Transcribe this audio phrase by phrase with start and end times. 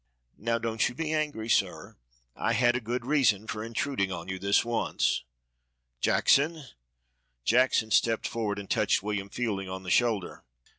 [0.39, 1.95] "Now don't you be angry, sir.
[2.35, 5.23] I had a good reason for intruding on you this once.
[5.99, 6.63] Jackson!"
[7.45, 10.43] Jackson stepped forward and touched William Fielding on the shoulder.